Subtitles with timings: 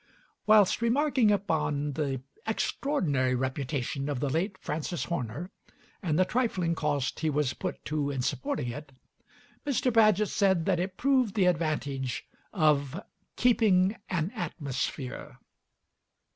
[0.47, 5.51] Whilst remarking upon the extraordinary reputation of the late Francis Horner
[6.01, 8.93] and the trifling cost he was put to in supporting it,
[9.63, 9.93] Mr.
[9.93, 12.99] Bagehot said that it proved the advantage of
[13.35, 15.37] "keeping an atmosphere."